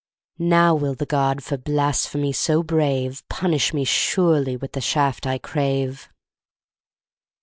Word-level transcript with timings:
(Now 0.39 0.73
will 0.73 0.95
the 0.95 1.05
god, 1.05 1.43
for 1.43 1.57
blasphemy 1.57 2.33
so 2.33 2.63
brave, 2.63 3.21
Punish 3.29 3.71
me, 3.71 3.83
surely, 3.85 4.57
with 4.57 4.71
the 4.71 4.81
shaft 4.81 5.27
I 5.27 5.37
crave!) 5.37 6.09